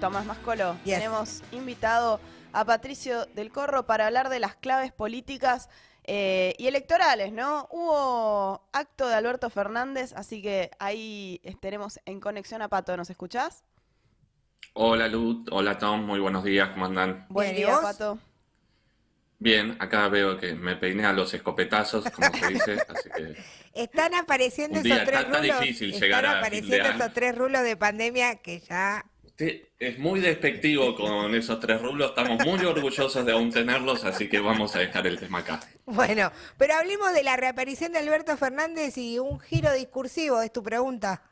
Tomás 0.00 0.26
Mascolo. 0.26 0.76
Tenemos 0.84 1.42
invitado 1.52 2.20
a 2.52 2.64
Patricio 2.64 3.26
del 3.34 3.50
Corro 3.50 3.86
para 3.86 4.06
hablar 4.06 4.28
de 4.28 4.38
las 4.38 4.54
claves 4.54 4.92
políticas 4.92 5.68
eh, 6.04 6.54
y 6.56 6.68
electorales, 6.68 7.32
¿no? 7.32 7.66
Hubo 7.70 8.62
acto 8.72 9.08
de 9.08 9.14
Alberto 9.14 9.50
Fernández, 9.50 10.12
así 10.14 10.40
que 10.40 10.70
ahí 10.78 11.40
estaremos 11.42 12.00
en 12.06 12.20
conexión 12.20 12.62
a 12.62 12.68
Pato. 12.68 12.96
¿Nos 12.96 13.10
escuchás? 13.10 13.64
Hola 14.74 15.08
Luz, 15.08 15.44
hola 15.50 15.76
Tom, 15.78 16.06
muy 16.06 16.20
buenos 16.20 16.44
días, 16.44 16.70
¿cómo 16.70 16.86
andan? 16.86 17.26
Buen 17.28 17.56
día, 17.56 17.80
Pato. 17.82 18.18
Bien, 19.40 19.76
acá 19.78 20.08
veo 20.08 20.36
que 20.36 20.54
me 20.54 20.76
peiné 20.76 21.04
a 21.04 21.12
los 21.12 21.32
escopetazos, 21.34 22.04
como 22.10 22.28
se 22.36 22.48
dice, 22.48 22.78
así 22.88 23.08
que... 23.16 23.36
Están 23.72 24.14
apareciendo 24.14 24.80
esos 24.80 25.04
tres 25.04 25.26
rulos. 25.26 25.42
difícil 25.42 25.92
llegar 25.92 26.24
Están 26.24 26.38
apareciendo 26.38 26.88
esos 26.88 27.12
tres 27.12 27.36
rulos 27.36 27.62
de 27.62 27.76
pandemia 27.76 28.36
que 28.36 28.60
ya... 28.60 29.04
es 29.38 29.98
muy 29.98 30.20
despectivo 30.20 30.94
con 30.96 31.34
esos 31.34 31.60
tres 31.60 31.80
rulos, 31.80 32.10
estamos 32.10 32.44
muy 32.44 32.64
orgullosos 32.64 33.24
de 33.24 33.32
aún 33.32 33.50
tenerlos, 33.50 34.04
así 34.04 34.28
que 34.28 34.40
vamos 34.40 34.74
a 34.74 34.80
dejar 34.80 35.06
el 35.06 35.18
tema 35.18 35.38
acá. 35.38 35.60
Bueno, 35.86 36.32
pero 36.56 36.74
hablemos 36.74 37.14
de 37.14 37.22
la 37.22 37.36
reaparición 37.36 37.92
de 37.92 38.00
Alberto 38.00 38.36
Fernández 38.36 38.98
y 38.98 39.18
un 39.18 39.38
giro 39.38 39.72
discursivo, 39.72 40.42
es 40.42 40.52
tu 40.52 40.62
pregunta. 40.62 41.22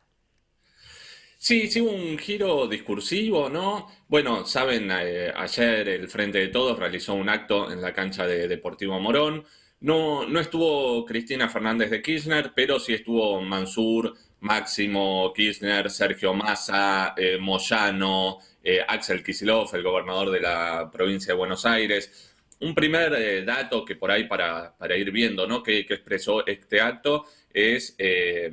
Sí, 1.38 1.68
sí, 1.68 1.80
un 1.80 2.16
giro 2.18 2.66
discursivo, 2.66 3.50
¿no? 3.50 3.88
Bueno, 4.08 4.46
saben, 4.46 4.90
eh, 4.90 5.32
ayer 5.36 5.88
el 5.88 6.08
Frente 6.08 6.38
de 6.38 6.48
Todos 6.48 6.78
realizó 6.78 7.14
un 7.14 7.28
acto 7.28 7.70
en 7.70 7.82
la 7.82 7.92
cancha 7.92 8.26
de 8.26 8.48
Deportivo 8.48 8.98
Morón. 9.00 9.44
No, 9.80 10.26
no 10.26 10.40
estuvo 10.40 11.04
Cristina 11.04 11.48
Fernández 11.48 11.90
de 11.90 12.02
Kirchner, 12.02 12.52
pero 12.54 12.80
sí 12.80 12.94
estuvo 12.94 13.40
Mansur, 13.42 14.14
Máximo 14.40 15.32
Kirchner, 15.34 15.90
Sergio 15.90 16.34
Massa, 16.34 17.14
eh, 17.16 17.38
Moyano, 17.38 18.38
eh, 18.62 18.80
Axel 18.86 19.22
Kisilov, 19.22 19.74
el 19.74 19.82
gobernador 19.82 20.30
de 20.30 20.40
la 20.40 20.90
provincia 20.92 21.32
de 21.32 21.38
Buenos 21.38 21.64
Aires. 21.66 22.34
Un 22.60 22.74
primer 22.74 23.44
dato 23.44 23.84
que 23.84 23.96
por 23.96 24.10
ahí 24.10 24.24
para, 24.24 24.74
para 24.76 24.96
ir 24.96 25.10
viendo, 25.10 25.46
¿no? 25.46 25.62
Que, 25.62 25.84
que 25.84 25.94
expresó 25.94 26.46
este 26.46 26.80
acto 26.80 27.26
es 27.52 27.94
que 27.96 28.50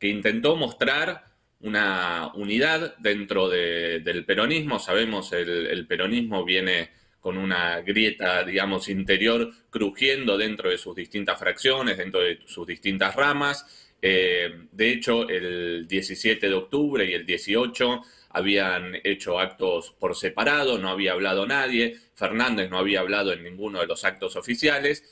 intentó 0.00 0.54
mostrar 0.54 1.24
una 1.60 2.30
unidad 2.34 2.96
dentro 2.98 3.48
del 3.48 4.24
peronismo. 4.26 4.78
Sabemos, 4.78 5.32
el, 5.32 5.66
el 5.66 5.86
peronismo 5.86 6.44
viene 6.44 6.90
con 7.20 7.36
una 7.36 7.80
grieta, 7.80 8.44
digamos, 8.44 8.88
interior 8.88 9.50
crujiendo 9.70 10.38
dentro 10.38 10.70
de 10.70 10.78
sus 10.78 10.94
distintas 10.94 11.38
fracciones, 11.38 11.98
dentro 11.98 12.20
de 12.20 12.40
sus 12.46 12.66
distintas 12.66 13.14
ramas. 13.14 13.87
Eh, 14.00 14.66
de 14.70 14.90
hecho, 14.90 15.28
el 15.28 15.86
17 15.88 16.48
de 16.48 16.54
octubre 16.54 17.04
y 17.04 17.12
el 17.12 17.26
18 17.26 18.02
habían 18.30 18.94
hecho 19.04 19.38
actos 19.38 19.94
por 19.98 20.14
separado, 20.14 20.78
no 20.78 20.90
había 20.90 21.12
hablado 21.12 21.46
nadie, 21.46 21.96
Fernández 22.14 22.70
no 22.70 22.78
había 22.78 23.00
hablado 23.00 23.32
en 23.32 23.42
ninguno 23.42 23.80
de 23.80 23.86
los 23.86 24.04
actos 24.04 24.36
oficiales. 24.36 25.02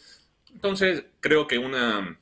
Entonces, 0.52 1.04
creo 1.20 1.46
que 1.46 1.58
una, 1.58 2.18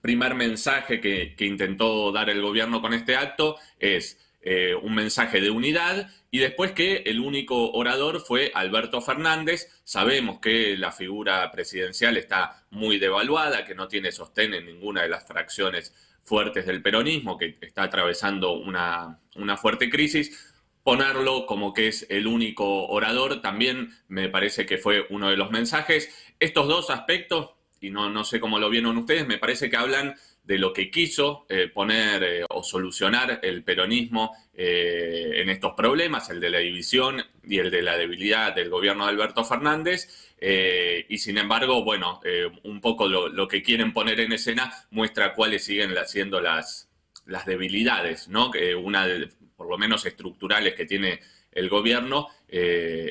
primer 0.00 0.34
mensaje 0.34 1.00
que, 1.00 1.34
intentó 1.40 2.12
dar 2.12 2.30
el 2.30 2.42
gobierno 2.42 2.80
con 2.80 2.92
este 2.94 3.16
acto 3.16 3.56
es 3.78 4.18
eh, 4.40 4.74
un 4.74 4.94
mensaje 4.94 5.40
de 5.40 5.50
unidad 5.50 6.10
y 6.30 6.38
después 6.38 6.72
que 6.72 6.98
el 7.06 7.20
único 7.20 7.72
orador 7.72 8.20
fue 8.20 8.52
Alberto 8.54 9.00
Fernández. 9.00 9.80
Sabemos 9.84 10.38
que 10.40 10.76
la 10.76 10.92
figura 10.92 11.50
presidencial 11.50 12.16
está 12.16 12.64
muy 12.70 12.98
devaluada, 12.98 13.64
que 13.64 13.74
no 13.74 13.88
tiene 13.88 14.12
sostén 14.12 14.54
en 14.54 14.66
ninguna 14.66 15.02
de 15.02 15.08
las 15.08 15.26
fracciones 15.26 15.94
fuertes 16.22 16.66
del 16.66 16.82
peronismo, 16.82 17.38
que 17.38 17.56
está 17.60 17.84
atravesando 17.84 18.52
una, 18.52 19.18
una 19.36 19.56
fuerte 19.56 19.90
crisis. 19.90 20.54
Ponerlo 20.84 21.46
como 21.46 21.72
que 21.72 21.88
es 21.88 22.06
el 22.08 22.26
único 22.26 22.86
orador 22.86 23.42
también 23.42 23.90
me 24.06 24.28
parece 24.28 24.66
que 24.66 24.78
fue 24.78 25.06
uno 25.10 25.30
de 25.30 25.36
los 25.36 25.50
mensajes. 25.50 26.32
Estos 26.38 26.68
dos 26.68 26.90
aspectos 26.90 27.50
y 27.80 27.90
no, 27.90 28.08
no 28.10 28.24
sé 28.24 28.40
cómo 28.40 28.58
lo 28.58 28.70
vieron 28.70 28.96
ustedes, 28.96 29.26
me 29.26 29.38
parece 29.38 29.70
que 29.70 29.76
hablan 29.76 30.14
de 30.48 30.58
lo 30.58 30.72
que 30.72 30.90
quiso 30.90 31.44
eh, 31.50 31.68
poner 31.68 32.22
eh, 32.22 32.44
o 32.48 32.62
solucionar 32.62 33.38
el 33.42 33.62
peronismo 33.64 34.34
eh, 34.54 35.42
en 35.42 35.50
estos 35.50 35.74
problemas, 35.74 36.30
el 36.30 36.40
de 36.40 36.48
la 36.48 36.58
división 36.58 37.22
y 37.44 37.58
el 37.58 37.70
de 37.70 37.82
la 37.82 37.98
debilidad 37.98 38.54
del 38.54 38.70
gobierno 38.70 39.04
de 39.04 39.10
Alberto 39.10 39.44
Fernández. 39.44 40.32
y 40.40 41.18
sin 41.18 41.36
embargo, 41.36 41.84
bueno, 41.84 42.20
un 42.62 42.80
poco 42.80 43.08
lo, 43.08 43.46
que 43.46 43.62
quieren 43.62 43.92
poner 43.92 44.20
en 44.20 44.32
escena 44.32 44.72
muestra 44.90 45.34
cuáles 45.34 45.64
siguen 45.64 45.94
siendo 46.06 46.40
las, 46.40 46.88
las 47.26 47.44
debilidades, 47.44 48.28
¿no? 48.28 48.50
Que 48.50 48.74
una, 48.74 49.06
de, 49.06 49.28
por 49.54 49.68
lo 49.68 49.76
menos 49.76 50.06
estructurales, 50.06 50.74
que 50.74 50.86
tiene 50.86 51.20
el 51.52 51.68
gobierno. 51.68 52.28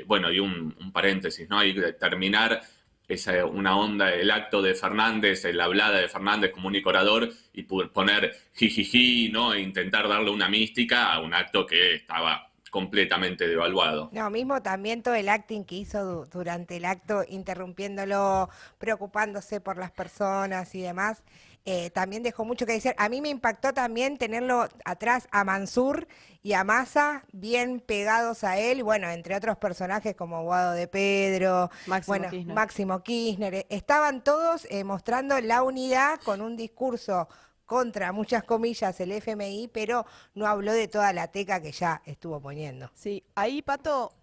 bueno, 0.08 0.32
y 0.32 0.40
un, 0.40 0.76
un 0.80 0.92
paréntesis, 0.92 1.48
¿no? 1.50 1.60
Hay 1.60 1.76
terminar 2.00 2.62
esa, 3.08 3.46
una 3.46 3.78
onda, 3.78 4.12
el 4.14 4.30
acto 4.32 4.62
de 4.62 4.74
Fernández, 4.74 5.46
la 5.46 5.66
hablada 5.66 6.00
de 6.00 6.10
Fernández 6.10 6.52
como 6.52 6.68
único 6.68 6.90
orador 6.90 7.30
y 7.54 7.64
poner 7.64 8.36
jijiji, 8.54 9.30
¿no? 9.32 9.54
E 9.54 9.62
intentar 9.62 10.08
darle 10.08 10.30
una 10.30 10.50
mística 10.50 11.14
a 11.14 11.22
un 11.22 11.34
acto 11.34 11.66
que 11.66 11.96
estaba 11.96 12.48
completamente 12.70 13.48
devaluado. 13.48 14.10
No, 14.12 14.30
mismo 14.30 14.62
también 14.62 15.02
todo 15.02 15.16
el 15.16 15.30
acting 15.30 15.64
que 15.64 15.76
hizo 15.76 16.26
durante 16.26 16.78
el 16.78 16.86
acto, 16.86 17.24
interrumpiéndolo, 17.28 18.50
preocupándose 18.78 19.62
por 19.62 19.78
las 19.78 19.92
personas 19.92 20.76
y 20.76 20.82
demás, 20.82 21.24
eh, 21.70 21.90
también 21.90 22.24
dejó 22.24 22.46
mucho 22.46 22.66
que 22.66 22.72
decir. 22.72 22.96
A 22.98 23.10
mí 23.10 23.20
me 23.20 23.28
impactó 23.28 23.74
también 23.74 24.18
tenerlo 24.18 24.70
atrás 24.86 25.28
a 25.32 25.44
Mansur 25.44 26.08
y 26.42 26.54
a 26.54 26.64
Massa 26.64 27.26
bien 27.34 27.82
pegados 27.82 28.46
a 28.46 28.58
él, 28.58 28.84
bueno, 28.84 29.10
entre 29.10 29.36
otros 29.36 29.58
personajes 29.58 30.16
como 30.16 30.44
Guado 30.44 30.72
de 30.72 30.88
Pedro, 30.88 31.70
Máximo 31.86 32.30
Kirchner. 32.30 32.56
Máximo 32.56 33.04
Kirchner. 33.04 33.66
Estaban 33.68 34.24
todos 34.24 34.66
eh, 34.70 34.86
mostrando 34.86 35.38
la 35.42 35.62
unidad 35.62 36.22
con 36.24 36.40
un 36.40 36.56
discurso 36.56 37.28
contra, 37.66 38.14
muchas 38.14 38.46
comillas, 38.46 38.98
el 39.02 39.12
FMI, 39.12 39.70
pero 39.74 40.06
no 40.36 40.48
habló 40.48 40.72
de 40.72 40.88
toda 40.88 41.12
la 41.12 41.28
teca 41.28 41.62
que 41.62 41.74
ya 41.74 42.02
estuvo 42.06 42.40
poniendo. 42.40 42.90
Sí, 42.94 43.26
ahí, 43.36 43.62
Pato, 43.62 44.14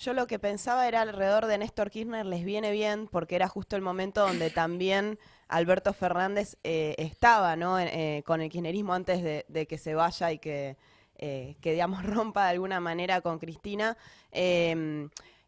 yo 0.00 0.14
lo 0.14 0.26
que 0.26 0.38
pensaba 0.38 0.88
era 0.88 1.02
alrededor 1.02 1.44
de 1.44 1.58
Néstor 1.58 1.90
Kirchner 1.90 2.24
les 2.24 2.42
viene 2.42 2.72
bien 2.72 3.06
porque 3.06 3.36
era 3.36 3.48
justo 3.48 3.76
el 3.76 3.82
momento 3.82 4.26
donde 4.26 4.48
también 4.48 5.18
Alberto 5.46 5.92
Fernández 5.92 6.56
eh, 6.64 6.94
estaba 6.96 7.54
¿no? 7.54 7.78
Eh, 7.78 8.22
con 8.24 8.40
el 8.40 8.48
kirchnerismo 8.48 8.94
antes 8.94 9.22
de, 9.22 9.66
que 9.66 9.76
se 9.76 9.94
vaya 9.94 10.32
y 10.32 10.38
que, 10.38 10.78
eh, 11.18 11.54
que, 11.60 11.72
digamos, 11.72 12.02
rompa 12.06 12.44
de 12.44 12.50
alguna 12.52 12.80
manera 12.80 13.20
con 13.20 13.38
Cristina. 13.38 13.98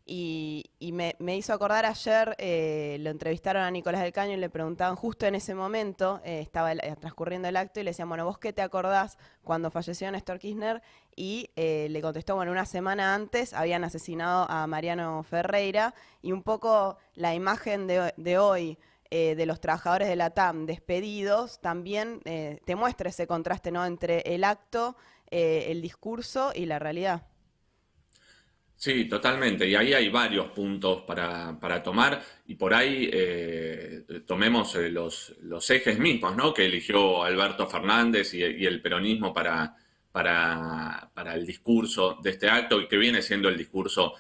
Em, 0.07 0.63
y, 0.79 0.93
me, 0.93 1.37
hizo 1.37 1.53
acordar 1.53 1.87
ayer, 1.87 2.35
eh, 2.39 2.97
lo 3.01 3.11
entrevistaron 3.11 3.63
a 3.63 3.71
Nicolás 3.71 4.03
del 4.03 4.13
Caño 4.13 4.35
y 4.35 4.37
le 4.37 4.51
preguntaban 4.51 4.97
justo 4.97 5.27
en 5.27 5.35
ese 5.35 5.55
momento, 5.55 6.21
eh, 6.25 6.41
estaba 6.41 6.73
eh, 6.73 6.97
transcurriendo 7.01 7.49
el 7.49 7.57
acto 7.57 7.81
y 7.81 7.85
le 7.85 7.91
decían, 7.91 8.09
bueno, 8.09 8.25
¿vos 8.25 8.39
qué 8.39 8.53
te 8.53 8.63
acordás 8.63 9.17
cuando 9.45 9.71
falleció 9.71 10.11
Néstor 10.11 10.39
Kirchner? 10.39 10.83
Y 11.15 11.51
le 11.57 12.01
contestó, 12.01 12.37
bueno, 12.37 12.53
una 12.53 12.65
semana 12.65 13.15
antes 13.15 13.53
habían 13.53 13.85
asesinado 13.85 14.51
a 14.51 14.67
Mariano 14.67 15.23
Ferreira 15.23 15.95
y 16.23 16.33
un 16.33 16.43
poco 16.43 16.97
la 17.15 17.35
imagen 17.35 17.87
de, 17.87 18.39
hoy 18.39 18.79
de 19.11 19.47
los 19.47 19.61
trabajadores 19.61 20.09
de 20.09 20.17
la 20.17 20.31
TAM 20.31 20.65
despedidos 20.65 21.61
también 21.61 22.21
te 22.23 22.77
muestra 22.77 23.11
ese 23.11 23.27
contraste 23.27 23.71
¿no? 23.71 23.85
entre 23.85 24.21
el 24.21 24.43
acto, 24.43 24.97
el 25.31 25.83
discurso 25.83 26.53
y 26.55 26.65
la 26.65 26.79
realidad. 26.79 27.27
Sí, 28.83 29.05
totalmente. 29.05 29.69
Y 29.69 29.77
ahí 29.77 29.95
hay 29.95 30.09
varios 30.09 30.49
puntos 30.49 31.03
para, 31.03 31.83
tomar 31.85 32.21
y 32.49 32.57
por 32.57 32.75
ahí 32.75 33.09
eh, 33.13 34.03
tomemos 34.27 34.75
eh, 34.75 34.91
los, 34.91 35.37
los, 35.43 35.71
ejes 35.71 36.01
mismos 36.01 36.35
¿no? 36.35 36.53
que 36.53 36.67
eligió 36.67 37.23
Alberto 37.23 37.69
Fernández 37.69 38.35
y, 38.35 38.43
el 38.43 38.83
peronismo 38.83 39.33
para, 39.33 39.77
para, 40.11 41.09
para, 41.15 41.35
el 41.35 41.47
discurso 41.47 42.19
de 42.21 42.31
este 42.31 42.51
acto 42.51 42.81
y 42.81 42.89
que 42.89 42.97
viene 42.97 43.23
siendo 43.23 43.49
el 43.49 43.57
discurso 43.57 44.15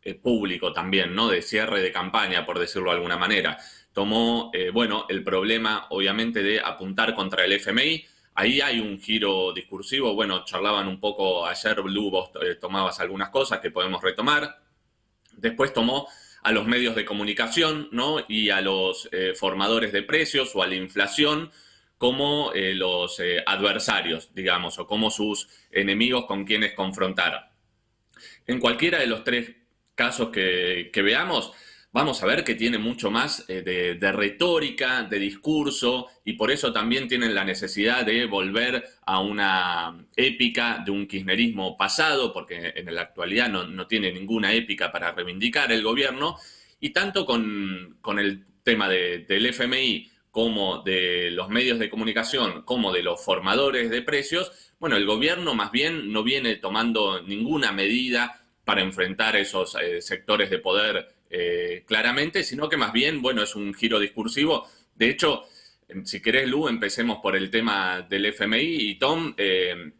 eh, 0.00 0.14
público 0.14 0.72
también, 0.72 1.12
¿no? 1.12 1.28
de 1.28 1.42
cierre 1.42 1.82
de 1.82 1.90
campaña, 1.90 2.46
por 2.46 2.60
decirlo 2.60 2.90
de 2.90 2.98
alguna 2.98 3.16
manera. 3.16 3.58
Tomó, 3.92 4.52
bueno, 4.72 5.06
el 5.08 5.24
problema 5.24 5.86
obviamente 5.90 6.44
de 6.44 6.60
apuntar 6.60 7.12
contra 7.16 7.44
el 7.44 7.54
FMI 7.54 8.06
Ahí 8.38 8.60
hay 8.60 8.80
un 8.80 9.00
giro 9.00 9.50
discursivo. 9.54 10.14
Bueno, 10.14 10.44
charlaban 10.44 10.88
un 10.88 11.00
poco 11.00 11.46
ayer, 11.46 11.80
Blue, 11.80 12.10
vos 12.10 12.30
eh, 12.42 12.56
tomabas 12.56 13.00
algunas 13.00 13.30
cosas 13.30 13.60
que 13.60 13.70
podemos 13.70 14.02
retomar. 14.02 14.60
Después 15.32 15.72
tomó 15.72 16.06
a 16.42 16.52
los 16.52 16.66
medios 16.66 16.94
de 16.94 17.06
comunicación 17.06 17.88
¿no? 17.92 18.18
y 18.28 18.50
a 18.50 18.60
los 18.60 19.08
eh, 19.10 19.32
formadores 19.34 19.90
de 19.90 20.02
precios 20.02 20.54
o 20.54 20.62
a 20.62 20.66
la 20.66 20.74
inflación 20.74 21.50
como 21.96 22.52
eh, 22.52 22.74
los 22.74 23.22
adversarios, 23.46 24.28
digamos, 24.34 24.78
o 24.78 24.86
como 24.86 25.10
sus 25.10 25.48
enemigos 25.70 26.26
con 26.26 26.44
quienes 26.44 26.74
confrontar. 26.74 27.52
En 28.46 28.60
cualquiera 28.60 28.98
de 28.98 29.06
los 29.06 29.24
tres 29.24 29.50
casos 29.94 30.28
que, 30.28 30.90
que 30.92 31.00
veamos, 31.00 31.52
vamos 31.96 32.22
a 32.22 32.26
ver 32.26 32.44
que 32.44 32.54
tiene 32.54 32.76
mucho 32.76 33.10
más 33.10 33.46
eh, 33.48 33.62
de, 33.98 34.12
retórica, 34.12 35.04
de 35.04 35.18
discurso, 35.18 36.08
y 36.26 36.34
por 36.34 36.50
eso 36.50 36.70
también 36.70 37.08
tienen 37.08 37.34
la 37.34 37.42
necesidad 37.42 38.04
de 38.04 38.26
volver 38.26 38.84
a 39.06 39.20
una 39.20 40.06
épica 40.14 40.82
de 40.84 40.90
un 40.90 41.06
kirchnerismo 41.06 41.74
pasado, 41.78 42.34
porque 42.34 42.74
en 42.76 42.94
la 42.94 43.00
actualidad 43.00 43.48
no, 43.48 43.86
tiene 43.86 44.12
ninguna 44.12 44.52
épica 44.52 44.92
para 44.92 45.12
reivindicar 45.12 45.72
el 45.72 45.82
gobierno, 45.82 46.36
y 46.80 46.90
tanto 46.90 47.24
con, 47.24 47.96
el 48.18 48.44
tema 48.62 48.90
del 48.90 49.46
FMI 49.46 50.10
como 50.30 50.82
de 50.82 51.30
los 51.30 51.48
medios 51.48 51.78
de 51.78 51.88
comunicación, 51.88 52.60
como 52.66 52.92
de 52.92 53.02
los 53.02 53.24
formadores 53.24 53.88
de 53.88 54.02
precios, 54.02 54.74
bueno, 54.78 54.96
el 54.96 55.06
gobierno 55.06 55.54
más 55.54 55.70
bien 55.70 56.12
no 56.12 56.22
viene 56.22 56.56
tomando 56.56 57.22
ninguna 57.22 57.72
medida 57.72 58.42
para 58.66 58.82
enfrentar 58.82 59.34
esos 59.36 59.76
eh, 59.80 60.02
sectores 60.02 60.50
de 60.50 60.58
poder 60.58 61.15
eh, 61.30 61.84
claramente, 61.86 62.42
sino 62.44 62.68
que 62.68 62.76
más 62.76 62.92
bien, 62.92 63.20
bueno, 63.22 63.42
es 63.42 63.54
un 63.56 63.74
giro 63.74 63.98
discursivo. 63.98 64.68
De 64.94 65.10
hecho, 65.10 65.44
em, 65.88 66.04
si 66.04 66.20
querés, 66.20 66.48
Lu, 66.48 66.68
empecemos 66.68 67.18
por 67.22 67.36
el 67.36 67.50
tema 67.50 68.02
del 68.02 68.26
FMI 68.26 68.90
y 68.90 68.94
Tom, 68.98 69.34
eh, 69.36 69.92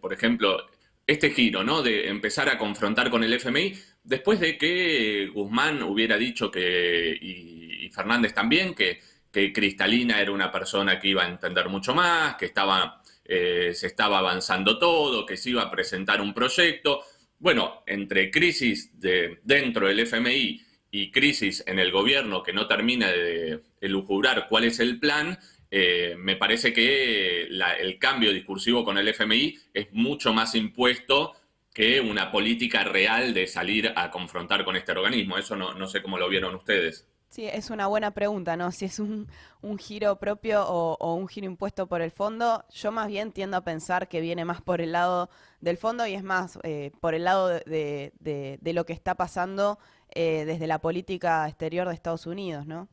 por 0.00 0.12
ejemplo, 0.12 0.66
este 1.06 1.30
giro, 1.30 1.62
¿no? 1.64 1.82
De 1.82 2.08
empezar 2.08 2.48
a 2.48 2.58
confrontar 2.58 3.10
con 3.10 3.22
el 3.24 3.32
FMI, 3.34 3.74
después 4.02 4.40
de 4.40 4.56
que 4.56 5.30
Guzmán 5.32 5.82
hubiera 5.82 6.16
dicho 6.16 6.50
que, 6.50 7.16
y, 7.20 7.88
Fernández 7.90 8.34
también, 8.34 8.74
que, 8.74 9.00
que, 9.30 9.52
Cristalina 9.52 10.20
era 10.20 10.32
una 10.32 10.50
persona 10.50 10.98
que 10.98 11.08
iba 11.08 11.22
a 11.24 11.28
entender 11.28 11.68
mucho 11.68 11.94
más, 11.94 12.34
que 12.36 12.46
estaba, 12.46 13.02
eh, 13.24 13.72
se 13.74 13.86
estaba 13.86 14.18
avanzando 14.18 14.78
todo, 14.78 15.24
que 15.26 15.36
se 15.36 15.50
iba 15.50 15.62
a 15.62 15.70
presentar 15.70 16.20
un 16.20 16.34
proyecto. 16.34 17.02
Bueno, 17.38 17.82
entre 17.86 18.30
crisis 18.30 18.98
de, 18.98 19.40
dentro 19.44 19.86
del 19.86 20.00
FMI 20.00 20.60
y 20.94 21.10
crisis 21.10 21.64
en 21.66 21.80
el 21.80 21.90
gobierno 21.90 22.44
que 22.44 22.52
no 22.52 22.68
termina 22.68 23.08
de 23.08 23.64
elucubrar 23.80 24.46
cuál 24.48 24.62
es 24.62 24.78
el 24.78 25.00
plan, 25.00 25.36
eh, 25.68 26.14
me 26.16 26.36
parece 26.36 26.72
que 26.72 27.48
el 27.48 27.98
cambio 27.98 28.32
discursivo 28.32 28.84
con 28.84 28.96
el 28.96 29.08
FMI 29.08 29.58
es 29.74 29.92
mucho 29.92 30.32
más 30.32 30.54
impuesto 30.54 31.34
que 31.72 32.00
una 32.00 32.30
política 32.30 32.84
real 32.84 33.34
de 33.34 33.48
salir 33.48 33.92
a 33.96 34.12
confrontar 34.12 34.64
con 34.64 34.76
este 34.76 34.92
organismo. 34.92 35.36
Eso 35.36 35.56
no, 35.56 35.86
sé 35.88 36.00
cómo 36.00 36.16
lo 36.16 36.28
vieron 36.28 36.54
ustedes. 36.54 37.08
Sí, 37.28 37.44
es 37.44 37.70
una 37.70 37.88
buena 37.88 38.12
pregunta, 38.12 38.56
¿no? 38.56 38.70
Si 38.70 38.84
es 38.84 39.00
un, 39.00 39.26
giro 39.80 40.20
propio 40.20 40.64
o, 40.64 41.14
un 41.14 41.26
giro 41.26 41.46
impuesto 41.46 41.88
por 41.88 42.02
el 42.02 42.12
fondo, 42.12 42.64
yo 42.72 42.92
más 42.92 43.08
bien 43.08 43.32
tiendo 43.32 43.56
a 43.56 43.64
pensar 43.64 44.06
que 44.06 44.20
viene 44.20 44.44
más 44.44 44.62
por 44.62 44.80
el 44.80 44.92
lado 44.92 45.28
del 45.60 45.76
fondo 45.76 46.06
y 46.06 46.14
es 46.14 46.22
más 46.22 46.60
eh, 46.62 46.92
por 47.00 47.14
el 47.14 47.24
lado 47.24 47.48
de, 47.48 48.12
de 48.20 48.72
lo 48.72 48.86
que 48.86 48.92
está 48.92 49.16
pasando 49.16 49.80
eh, 50.16 50.44
desde 50.46 50.68
la 50.68 50.78
política 50.78 51.48
exterior 51.48 51.88
de 51.88 51.94
Estados 51.94 52.26
Unidos, 52.26 52.66
¿no? 52.66 52.88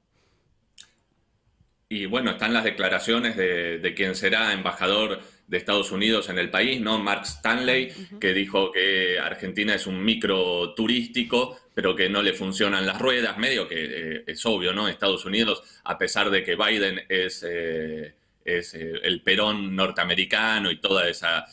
Y 1.87 2.05
bueno, 2.05 2.31
están 2.31 2.53
las 2.53 2.63
declaraciones 2.63 3.35
de, 3.35 3.93
quien 3.95 4.15
será 4.15 4.53
embajador 4.53 5.19
de 5.45 5.57
Estados 5.57 5.91
Unidos 5.91 6.29
en 6.29 6.39
el 6.39 6.49
país, 6.49 6.81
¿no? 6.81 6.97
Mark 6.97 7.23
Stanley, 7.25 7.91
que 8.19 8.33
dijo 8.33 8.71
que 8.71 9.19
Argentina 9.19 9.75
es 9.75 9.85
un 9.85 10.03
micro 10.03 10.73
turístico, 10.73 11.59
pero 11.73 11.95
que 11.95 12.09
no 12.09 12.23
le 12.23 12.33
funcionan 12.33 12.87
las 12.87 12.97
ruedas, 12.97 13.37
medio 13.37 13.67
que 13.67 13.75
eh, 13.83 14.23
es 14.25 14.45
obvio, 14.45 14.73
¿no? 14.73 14.87
Estados 14.87 15.25
Unidos, 15.25 15.61
a 15.83 15.97
pesar 15.97 16.29
de 16.29 16.43
que 16.43 16.55
Biden 16.55 17.03
es, 17.09 17.45
eh, 17.47 18.15
es 18.45 18.73
el 18.73 19.21
perón 19.21 19.75
norteamericano 19.75 20.71
y 20.71 20.79
toda 20.79 21.07
esa 21.07 21.45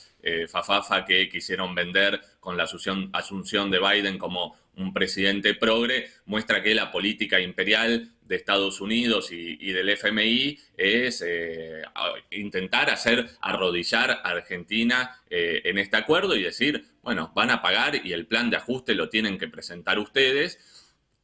fafafa 0.49 1.05
que 1.05 1.29
quisieron 1.29 1.75
vender 1.75 2.21
con 2.41 2.57
la 2.57 2.65
asunción, 2.65 3.71
de 3.71 3.79
Biden 3.79 4.19
como 4.19 4.57
un 4.77 4.93
presidente 4.93 5.55
progre, 5.55 6.09
muestra 6.27 6.63
que 6.63 6.75
la 6.75 6.93
política 6.93 7.41
imperial 7.41 8.13
de 8.23 8.37
Estados 8.37 8.81
Unidos 8.81 9.33
y, 9.33 9.73
del 9.73 9.89
FMI 9.89 10.59
es 10.77 11.25
eh, 11.27 11.83
intentar 12.31 12.91
hacer 12.91 13.29
arrodillar 13.41 14.11
a 14.11 14.31
Argentina 14.31 15.21
eh, 15.29 15.63
en 15.65 15.79
este 15.79 15.97
acuerdo 15.97 16.37
y 16.37 16.43
decir, 16.43 16.85
bueno, 17.03 17.33
van 17.35 17.51
a 17.51 17.63
pagar 17.63 18.07
y 18.07 18.13
el 18.13 18.27
plan 18.27 18.51
de 18.51 18.57
ajuste 18.59 18.95
lo 18.95 19.09
tienen 19.09 19.39
que 19.39 19.49
presentar 19.49 19.99
ustedes. 19.99 20.59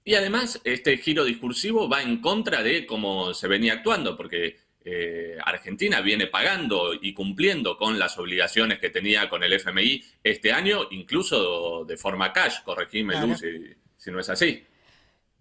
Y 0.03 0.15
además, 0.17 0.61
este 0.65 0.99
giro 0.99 1.25
discursivo 1.25 1.89
va 1.89 2.03
en 2.03 2.21
contra 2.21 2.63
de 2.63 2.87
cómo 2.87 3.33
se 3.35 3.49
venía 3.49 3.75
actuando, 3.75 4.17
porque 4.17 4.57
eh, 4.85 5.39
Argentina 5.43 6.01
viene 6.01 6.27
pagando 6.27 6.93
y 6.93 7.15
cumpliendo 7.15 7.77
con 7.77 7.99
las 7.99 8.19
obligaciones 8.19 8.79
que 8.79 8.91
tenía 8.91 9.29
con 9.31 9.43
el 9.43 9.53
FMI 9.55 10.03
este 10.23 10.53
año, 10.53 10.89
incluso 10.91 11.85
de 11.87 11.97
forma 11.97 12.33
cash. 12.33 12.63
Corregime, 12.65 13.19
Luz, 13.21 13.43
si 13.97 14.11
no 14.11 14.21
es 14.21 14.29
así. 14.29 14.63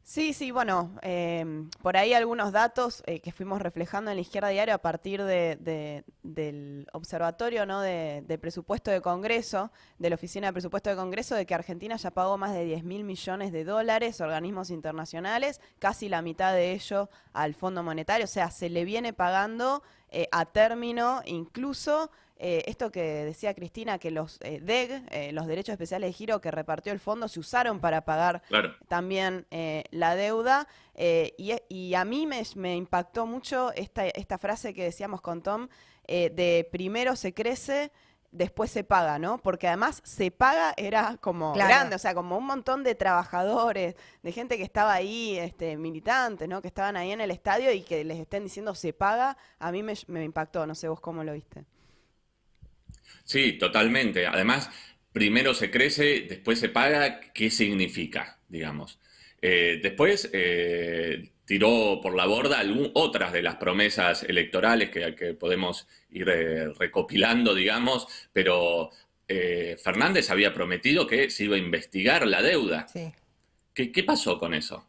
Sí, 0.05 0.33
sí, 0.33 0.51
bueno, 0.51 0.91
em, 1.01 1.69
por 1.81 1.95
ahí 1.95 2.13
algunos 2.13 2.51
datos 2.51 3.01
eh, 3.05 3.21
que 3.21 3.31
fuimos 3.31 3.61
reflejando 3.61 4.11
en 4.11 4.17
la 4.17 4.21
izquierda 4.21 4.49
diaria 4.49 4.73
a 4.73 4.81
partir 4.81 5.23
de, 5.23 6.03
del 6.23 6.87
observatorio 6.91 7.65
¿no? 7.65 7.79
de, 7.79 8.37
presupuesto 8.39 8.91
de 8.91 8.99
Congreso, 8.99 9.71
de 9.99 10.09
la 10.09 10.15
Oficina 10.15 10.47
de 10.47 10.53
Presupuesto 10.53 10.89
de 10.89 10.97
Congreso, 10.97 11.35
de 11.35 11.45
que 11.45 11.55
Argentina 11.55 11.95
ya 11.95 12.11
pagó 12.11 12.37
más 12.37 12.53
de 12.53 12.65
10 12.65 12.83
mil 12.83 13.05
millones 13.05 13.53
de 13.53 13.63
dólares 13.63 14.19
a 14.19 14.25
organismos 14.25 14.71
internacionales, 14.71 15.61
casi 15.79 16.09
la 16.09 16.21
mitad 16.21 16.53
de 16.53 16.73
ello 16.73 17.09
al 17.31 17.55
Fondo 17.55 17.81
Monetario, 17.81 18.25
o 18.25 18.27
sea, 18.27 18.51
se 18.51 18.69
le 18.69 18.83
viene 18.83 19.13
pagando 19.13 19.83
eh, 20.09 20.27
a 20.33 20.45
término 20.45 21.21
incluso 21.25 22.11
eh, 22.45 22.65
esto 22.67 22.91
que 22.91 23.23
decía 23.23 23.53
Cristina, 23.53 23.97
que 23.97 24.11
los 24.11 24.37
eh, 24.41 24.59
DEG, 24.61 25.05
eh, 25.11 25.31
los 25.31 25.47
derechos 25.47 25.71
especiales 25.71 26.09
de 26.09 26.13
giro 26.13 26.41
que 26.41 26.51
repartió 26.51 26.91
el 26.91 26.99
fondo, 26.99 27.29
se 27.29 27.39
usaron 27.39 27.79
para 27.79 28.03
pagar 28.03 28.41
también 28.89 29.47
la 29.91 30.15
deuda. 30.17 30.67
Y, 30.93 31.93
a 31.93 32.03
mí 32.03 32.27
me, 32.27 32.75
impactó 32.75 33.25
mucho 33.25 33.71
esta, 33.75 34.05
esta, 34.07 34.37
frase 34.37 34.73
que 34.73 34.83
decíamos 34.83 35.21
con 35.21 35.41
Tom, 35.41 35.69
de 36.05 36.67
primero 36.69 37.15
se 37.15 37.33
crece, 37.33 37.93
después 38.33 38.69
se 38.69 38.83
paga, 38.83 39.19
¿no? 39.19 39.37
Porque 39.37 39.69
además 39.69 40.01
se 40.03 40.29
paga 40.29 40.73
era 40.75 41.15
como 41.21 41.53
grande, 41.53 41.95
o 41.95 41.99
sea, 41.99 42.13
como 42.13 42.37
un 42.37 42.45
montón 42.45 42.83
de 42.83 42.93
trabajadores, 42.93 43.95
de 44.21 44.31
gente 44.33 44.57
que 44.57 44.63
estaba 44.63 44.91
ahí, 44.91 45.37
este, 45.37 45.77
militantes, 45.77 46.49
¿no? 46.49 46.61
Que 46.61 46.67
estaban 46.67 46.97
ahí 46.97 47.13
en 47.13 47.21
el 47.21 47.31
estadio 47.31 47.71
y 47.71 47.83
que 47.83 48.03
les 48.03 48.19
estén 48.19 48.43
diciendo 48.43 48.75
se 48.75 48.91
paga, 48.91 49.37
a 49.59 49.71
mí 49.71 49.81
me, 49.81 49.93
me 50.07 50.25
impactó, 50.25 50.67
no 50.67 50.75
sé 50.75 50.89
vos 50.89 50.99
cómo 50.99 51.23
lo 51.23 51.31
viste. 51.31 51.63
Sí, 53.23 53.53
totalmente. 53.53 54.27
Además, 54.27 54.69
primero 55.11 55.53
se 55.53 55.71
crece, 55.71 56.25
después 56.27 56.59
se 56.59 56.69
paga. 56.69 57.19
¿Qué 57.33 57.49
significa, 57.49 58.39
digamos? 58.49 58.99
Eh, 59.41 59.79
después 59.81 60.29
eh, 60.33 61.31
tiró 61.45 61.99
por 62.01 62.15
la 62.15 62.25
borda 62.25 62.63
otras 62.93 63.33
de 63.33 63.41
las 63.41 63.55
promesas 63.55 64.23
electorales 64.23 64.89
que, 64.89 65.33
podemos 65.33 65.87
ir 66.11 66.29
eh, 66.29 66.69
recopilando, 66.73 67.53
digamos, 67.53 68.07
pero 68.31 68.91
Fernández 69.83 70.29
había 70.29 70.53
prometido 70.53 71.07
que 71.07 71.31
se 71.31 71.45
iba 71.45 71.55
a 71.55 71.59
investigar 71.59 72.27
la 72.27 72.43
deuda. 72.43 72.87
Sí. 72.87 73.11
¿Qué 73.73 74.03
pasó 74.03 74.37
con 74.37 74.53
eso? 74.53 74.85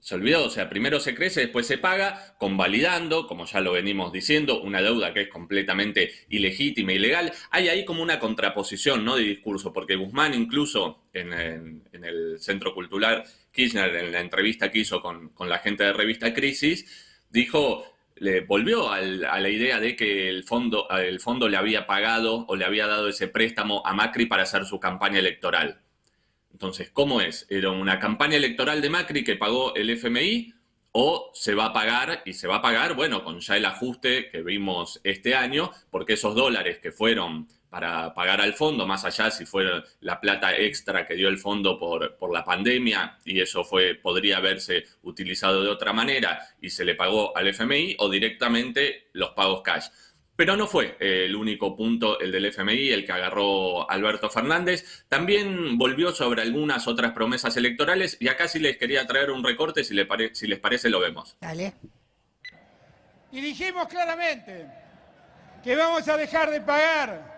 Se 0.00 0.14
olvidó, 0.14 0.44
o 0.44 0.50
sea, 0.50 0.68
primero 0.68 1.00
se 1.00 1.14
crece, 1.14 1.40
después 1.40 1.66
se 1.66 1.78
paga, 1.78 2.36
convalidando, 2.38 3.26
como 3.26 3.44
ya 3.44 3.60
lo 3.60 3.72
venimos 3.72 4.12
diciendo, 4.12 4.62
una 4.62 4.80
deuda 4.80 5.12
que 5.12 5.22
es 5.22 5.28
completamente 5.28 6.12
ilegítima, 6.28 6.92
ilegal. 6.92 7.32
Hay 7.50 7.68
ahí 7.68 7.84
como 7.84 8.02
una 8.02 8.20
contraposición, 8.20 9.04
¿no? 9.04 9.16
De 9.16 9.24
discurso, 9.24 9.72
porque 9.72 9.96
Guzmán 9.96 10.34
incluso 10.34 11.08
en, 11.12 11.32
el 11.32 12.38
Centro 12.38 12.72
Cultural 12.72 13.24
Kirchner, 13.50 13.96
en 13.96 14.12
la 14.12 14.20
entrevista 14.20 14.70
que 14.70 14.78
hizo 14.78 15.00
con, 15.00 15.32
la 15.40 15.58
gente 15.58 15.82
de 15.82 15.92
Revista 15.92 16.32
Crisis, 16.32 17.26
dijo, 17.30 17.84
le 18.14 18.42
volvió 18.42 18.92
a 18.92 19.00
la 19.00 19.48
idea 19.48 19.80
de 19.80 19.96
que 19.96 20.28
el 20.28 20.44
fondo, 20.44 20.88
el 20.90 21.18
fondo 21.18 21.48
le 21.48 21.56
había 21.56 21.86
pagado 21.86 22.44
o 22.46 22.54
le 22.54 22.64
había 22.64 22.86
dado 22.86 23.08
ese 23.08 23.28
préstamo 23.28 23.82
a 23.84 23.92
Macri 23.92 24.26
para 24.26 24.44
hacer 24.44 24.66
su 24.66 24.78
campaña 24.78 25.18
electoral. 25.18 25.80
Entonces, 26.56 26.88
¿cómo 26.90 27.20
es? 27.20 27.46
¿Era 27.50 27.70
una 27.70 27.98
campaña 27.98 28.38
electoral 28.38 28.80
de 28.80 28.88
Macri 28.88 29.22
que 29.22 29.36
pagó 29.36 29.74
el 29.74 29.90
FMI 29.90 30.54
o 30.92 31.30
se 31.34 31.54
va 31.54 31.66
a 31.66 31.72
pagar 31.74 32.22
y 32.24 32.32
se 32.32 32.48
va 32.48 32.56
a 32.56 32.62
pagar, 32.62 32.94
bueno, 32.94 33.22
con 33.22 33.40
ya 33.40 33.58
el 33.58 33.66
ajuste 33.66 34.30
que 34.30 34.40
vimos 34.40 34.98
este 35.04 35.34
año, 35.34 35.70
porque 35.90 36.14
esos 36.14 36.34
dólares 36.34 36.78
que 36.78 36.92
fueron 36.92 37.46
para 37.68 38.14
pagar 38.14 38.40
al 38.40 38.54
fondo, 38.54 38.86
más 38.86 39.04
allá 39.04 39.30
si 39.30 39.44
fue 39.44 39.66
la 40.00 40.18
plata 40.18 40.56
extra 40.56 41.06
que 41.06 41.14
dio 41.14 41.28
el 41.28 41.36
fondo 41.36 41.78
por, 41.78 42.16
por 42.16 42.32
la 42.32 42.42
pandemia 42.42 43.18
y 43.26 43.38
eso 43.38 43.62
fue, 43.62 43.94
podría 43.94 44.38
haberse 44.38 44.84
utilizado 45.02 45.62
de 45.62 45.68
otra 45.68 45.92
manera 45.92 46.40
y 46.58 46.70
se 46.70 46.86
le 46.86 46.94
pagó 46.94 47.36
al 47.36 47.48
FMI 47.48 47.96
o 47.98 48.08
directamente 48.08 49.08
los 49.12 49.32
pagos 49.32 49.60
cash. 49.60 49.88
Pero 50.36 50.56
no 50.56 50.66
fue 50.66 50.96
el 51.00 51.34
único 51.34 51.74
punto, 51.74 52.20
el 52.20 52.30
del 52.30 52.44
FMI, 52.46 52.90
el 52.90 53.06
que 53.06 53.12
agarró 53.12 53.90
Alberto 53.90 54.28
Fernández. 54.28 55.04
También 55.08 55.78
volvió 55.78 56.12
sobre 56.12 56.42
algunas 56.42 56.86
otras 56.86 57.12
promesas 57.12 57.56
electorales 57.56 58.18
y 58.20 58.28
acá 58.28 58.46
sí 58.46 58.58
les 58.58 58.76
quería 58.76 59.06
traer 59.06 59.30
un 59.30 59.42
recorte, 59.42 59.82
si, 59.82 59.96
si 60.32 60.46
les 60.46 60.58
parece 60.58 60.90
lo 60.90 61.00
vemos. 61.00 61.36
Dale. 61.40 61.72
Y 63.32 63.40
dijimos 63.40 63.88
claramente 63.88 64.66
que 65.64 65.74
vamos 65.74 66.06
a 66.08 66.16
dejar 66.16 66.50
de 66.50 66.60
pagar 66.60 67.36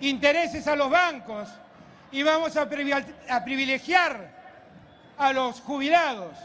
intereses 0.00 0.66
a 0.66 0.74
los 0.74 0.90
bancos 0.90 1.48
y 2.10 2.22
vamos 2.22 2.56
a, 2.56 2.68
privilegiar 2.68 4.28
a 5.16 5.32
los 5.32 5.60
jubilados. 5.60 6.36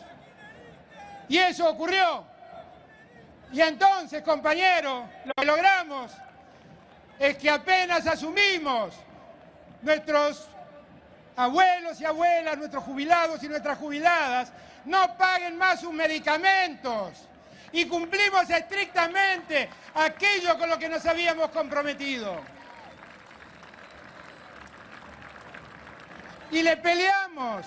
Y 1.27 1.37
eso 1.37 1.69
ocurrió. 1.69 2.25
Y 3.51 3.61
entonces, 3.61 4.21
compañeros, 4.23 5.05
lo 5.25 5.33
que 5.33 5.45
logramos 5.45 6.11
es 7.17 7.37
que 7.37 7.49
apenas 7.49 8.05
asumimos 8.05 8.93
nuestros 9.81 10.47
abuelos 11.35 12.01
y 12.01 12.05
abuelas, 12.05 12.57
nuestros 12.57 12.83
jubilados 12.83 13.41
y 13.43 13.47
nuestras 13.47 13.77
jubiladas, 13.77 14.51
no 14.85 15.17
paguen 15.17 15.57
más 15.57 15.81
sus 15.81 15.93
medicamentos. 15.93 17.27
Y 17.71 17.85
cumplimos 17.85 18.49
estrictamente 18.49 19.69
aquello 19.93 20.57
con 20.57 20.69
lo 20.69 20.79
que 20.79 20.89
nos 20.89 21.05
habíamos 21.05 21.49
comprometido. 21.51 22.41
Y 26.51 26.63
le 26.63 26.77
peleamos 26.77 27.65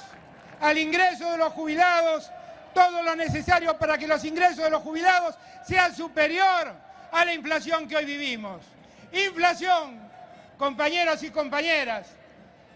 al 0.61 0.79
ingreso 0.79 1.31
de 1.31 1.39
los 1.39 1.53
jubilados 1.53 2.31
todo 2.75 3.03
lo 3.03 3.15
necesario 3.17 3.77
para 3.79 3.99
que 3.99 4.07
los 4.07 4.25
ingresos 4.25 4.65
de 4.65 4.71
los 4.71 4.83
jubilados 4.83 5.37
sean 5.67 5.95
superior 5.95 6.75
a 7.13 7.25
la 7.25 7.35
inflación 7.35 7.89
que 7.89 7.97
hoy 7.97 8.05
vivimos. 8.05 8.63
Inflación, 9.13 10.01
compañeros 10.57 11.23
y 11.23 11.31
compañeras, 11.31 12.17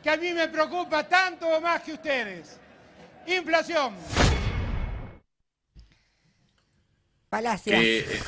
que 0.03 0.11
a 0.11 0.17
mí 0.17 0.33
me 0.33 0.49
preocupa 0.49 1.05
tanto 1.09 1.47
o 1.49 1.61
más 1.61 1.83
que 1.83 1.93
ustedes. 1.93 2.59
Inflación. 3.27 3.95
Palacios. 7.29 7.81
Que 7.81 8.21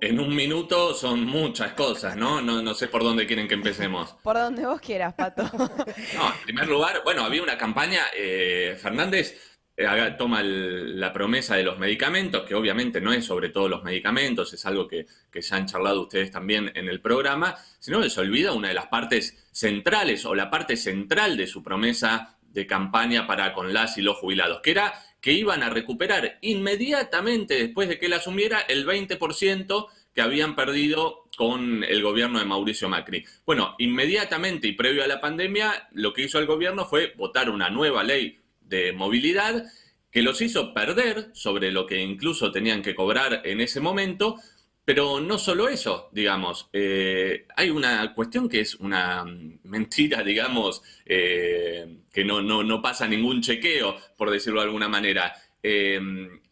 en 0.00 0.18
un 0.18 0.34
minuto 0.34 0.94
son 0.94 1.24
muchas 1.26 1.72
cosas, 1.74 2.16
¿no? 2.16 2.40
¿no? 2.40 2.62
No 2.62 2.74
sé 2.74 2.88
por 2.88 3.02
dónde 3.02 3.26
quieren 3.26 3.46
que 3.46 3.54
empecemos. 3.54 4.14
Por 4.22 4.36
donde 4.36 4.64
vos 4.64 4.80
quieras, 4.80 5.14
Pato. 5.14 5.42
No, 6.14 6.28
en 6.28 6.42
primer 6.44 6.68
lugar, 6.68 7.02
bueno, 7.04 7.24
había 7.24 7.42
una 7.42 7.58
campaña, 7.58 8.02
eh, 8.16 8.78
Fernández 8.80 9.32
eh, 9.32 9.38
haga- 9.78 10.16
toma 10.16 10.40
el- 10.40 11.00
la 11.00 11.12
promesa 11.12 11.56
de 11.56 11.64
los 11.64 11.78
medicamentos, 11.78 12.42
que 12.44 12.54
obviamente 12.54 13.00
no 13.00 13.12
es 13.12 13.24
sobre 13.24 13.48
todos 13.48 13.68
los 13.70 13.82
medicamentos, 13.82 14.52
es 14.52 14.64
algo 14.66 14.86
que, 14.86 15.06
que 15.32 15.40
ya 15.40 15.56
han 15.56 15.66
charlado 15.66 16.02
ustedes 16.02 16.30
también 16.30 16.70
en 16.74 16.88
el 16.88 17.00
programa, 17.00 17.56
sino 17.80 18.00
que 18.00 18.10
se 18.10 18.20
olvida 18.20 18.52
una 18.52 18.68
de 18.68 18.74
las 18.74 18.86
partes 18.86 19.46
centrales 19.52 20.24
o 20.26 20.34
la 20.34 20.50
parte 20.50 20.76
central 20.76 21.36
de 21.36 21.46
su 21.46 21.62
promesa 21.62 22.38
de 22.42 22.66
campaña 22.66 23.26
para 23.26 23.52
con 23.52 23.72
las 23.72 23.98
y 23.98 24.02
los 24.02 24.16
jubilados, 24.18 24.60
que 24.62 24.70
era 24.70 24.94
que 25.20 25.32
iban 25.32 25.62
a 25.62 25.70
recuperar 25.70 26.38
inmediatamente 26.42 27.54
después 27.54 27.88
de 27.88 27.98
que 27.98 28.06
él 28.06 28.12
asumiera 28.12 28.60
el 28.60 28.84
20% 28.86 29.88
que 30.14 30.20
habían 30.22 30.54
perdido 30.54 31.24
con 31.36 31.82
el 31.82 32.02
gobierno 32.02 32.38
de 32.38 32.44
Mauricio 32.44 32.88
Macri. 32.88 33.24
Bueno, 33.44 33.74
inmediatamente 33.78 34.68
y 34.68 34.72
previo 34.72 35.02
a 35.02 35.08
la 35.08 35.20
pandemia, 35.20 35.88
lo 35.92 36.12
que 36.12 36.22
hizo 36.22 36.38
el 36.38 36.46
gobierno 36.46 36.84
fue 36.84 37.14
votar 37.16 37.50
una 37.50 37.70
nueva 37.70 38.04
ley 38.04 38.38
de 38.64 38.92
movilidad 38.92 39.64
que 40.10 40.22
los 40.22 40.40
hizo 40.40 40.72
perder 40.72 41.30
sobre 41.32 41.72
lo 41.72 41.86
que 41.86 42.00
incluso 42.00 42.52
tenían 42.52 42.82
que 42.82 42.94
cobrar 42.94 43.42
en 43.44 43.60
ese 43.60 43.80
momento, 43.80 44.36
pero 44.84 45.18
no 45.18 45.38
solo 45.38 45.68
eso, 45.68 46.08
digamos, 46.12 46.68
eh, 46.72 47.46
hay 47.56 47.70
una 47.70 48.14
cuestión 48.14 48.48
que 48.48 48.60
es 48.60 48.74
una 48.76 49.24
mentira, 49.64 50.22
digamos, 50.22 50.82
eh, 51.06 52.00
que 52.12 52.24
no, 52.24 52.42
no, 52.42 52.62
no 52.62 52.82
pasa 52.82 53.08
ningún 53.08 53.40
chequeo, 53.40 53.96
por 54.16 54.30
decirlo 54.30 54.60
de 54.60 54.66
alguna 54.66 54.88
manera. 54.88 55.34
Eh, 55.62 55.98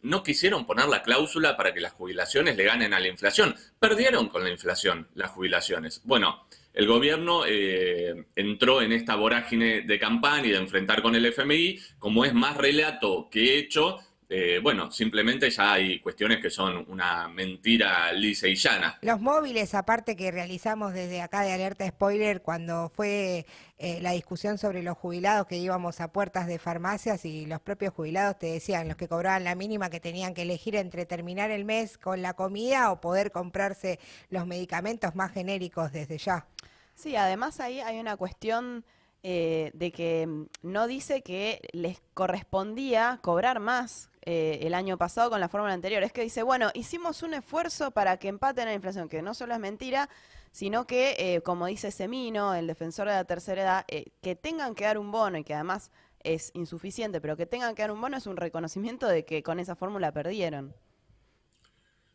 no 0.01 0.23
quisieron 0.23 0.65
poner 0.65 0.87
la 0.87 1.03
cláusula 1.03 1.55
para 1.55 1.73
que 1.73 1.79
las 1.79 1.93
jubilaciones 1.93 2.57
le 2.57 2.63
ganen 2.63 2.93
a 2.93 2.99
la 2.99 3.07
inflación. 3.07 3.55
Perdieron 3.79 4.27
con 4.27 4.43
la 4.43 4.49
inflación 4.49 5.07
las 5.13 5.29
jubilaciones. 5.29 6.01
Bueno, 6.03 6.47
el 6.73 6.87
gobierno 6.87 7.43
eh, 7.45 8.25
entró 8.35 8.81
en 8.81 8.91
esta 8.91 9.15
vorágine 9.15 9.81
de 9.81 9.99
campaña 9.99 10.47
y 10.47 10.51
de 10.51 10.57
enfrentar 10.57 11.01
con 11.01 11.15
el 11.15 11.25
FMI, 11.25 11.79
como 11.99 12.25
es 12.25 12.33
más 12.33 12.57
relato 12.57 13.29
que 13.29 13.57
hecho, 13.57 13.99
eh, 14.35 14.59
bueno, 14.63 14.89
simplemente 14.89 15.47
ya 15.51 15.73
hay 15.73 15.99
cuestiones 15.99 16.41
que 16.41 16.49
son 16.49 16.85
una 16.89 17.27
mentira 17.27 18.11
lisa 18.13 18.47
y 18.47 18.55
llana. 18.55 18.97
Los 19.03 19.21
móviles, 19.21 19.75
aparte 19.75 20.15
que 20.15 20.31
realizamos 20.31 20.91
desde 20.93 21.21
acá 21.21 21.43
de 21.43 21.53
Alerta 21.53 21.87
Spoiler, 21.87 22.41
cuando 22.41 22.89
fue 22.89 23.45
eh, 23.77 23.99
la 24.01 24.13
discusión 24.13 24.57
sobre 24.57 24.81
los 24.81 24.97
jubilados 24.97 25.45
que 25.45 25.57
íbamos 25.57 26.01
a 26.01 26.11
puertas 26.11 26.47
de 26.47 26.57
farmacias 26.57 27.25
y 27.25 27.45
los 27.45 27.61
propios 27.61 27.93
jubilados 27.93 28.39
te 28.39 28.47
decían, 28.47 28.87
los 28.87 28.97
que 28.97 29.07
cobraban 29.07 29.43
la 29.43 29.53
mínima, 29.53 29.91
que 29.91 29.99
tenían 29.99 30.33
que 30.33 30.41
elegir 30.41 30.77
entre 30.77 31.05
terminar 31.05 31.51
el 31.51 31.63
mes 31.63 31.99
con 31.99 32.23
la 32.23 32.33
comida 32.33 32.91
o 32.91 32.99
poder 32.99 33.29
comprarse 33.31 33.99
los 34.31 34.47
medicamentos 34.47 35.13
más 35.13 35.31
genéricos 35.31 35.91
desde 35.91 36.17
ya. 36.17 36.47
Sí, 36.95 37.15
además 37.15 37.59
ahí 37.59 37.81
hay 37.81 37.99
una 37.99 38.17
cuestión 38.17 38.83
eh, 39.21 39.69
de 39.75 39.91
que 39.91 40.25
mm, 40.25 40.45
no 40.63 40.87
dice 40.87 41.21
que 41.21 41.61
les 41.71 42.01
correspondía 42.15 43.19
cobrar 43.21 43.59
más 43.59 44.09
eh, 44.25 44.59
el 44.63 44.73
año 44.73 44.97
pasado 44.97 45.29
con 45.29 45.39
la 45.39 45.49
fórmula 45.49 45.73
anterior. 45.73 46.03
Es 46.03 46.11
que 46.11 46.21
dice, 46.23 46.43
bueno, 46.43 46.71
hicimos 46.73 47.23
un 47.23 47.33
esfuerzo 47.33 47.91
para 47.91 48.17
que 48.17 48.27
empaten 48.29 48.65
la 48.65 48.73
inflación, 48.73 49.09
que 49.09 49.21
no 49.21 49.33
solo 49.33 49.53
es 49.53 49.59
mentira, 49.59 50.09
sino 50.51 50.85
que, 50.85 51.15
eh, 51.17 51.41
como 51.41 51.65
dice 51.67 51.91
Semino, 51.91 52.53
el 52.55 52.67
defensor 52.67 53.07
de 53.07 53.13
la 53.15 53.25
tercera 53.25 53.61
edad, 53.61 53.85
eh, 53.87 54.11
que 54.21 54.35
tengan 54.35 54.75
que 54.75 54.85
dar 54.85 54.97
un 54.97 55.11
bono 55.11 55.37
y 55.37 55.43
que 55.43 55.53
además 55.53 55.91
es 56.23 56.51
insuficiente, 56.53 57.19
pero 57.21 57.35
que 57.35 57.45
tengan 57.45 57.75
que 57.75 57.81
dar 57.81 57.91
un 57.91 57.99
bono 58.01 58.17
es 58.17 58.27
un 58.27 58.37
reconocimiento 58.37 59.07
de 59.07 59.25
que 59.25 59.43
con 59.43 59.59
esa 59.59 59.75
fórmula 59.75 60.11
perdieron. 60.11 60.73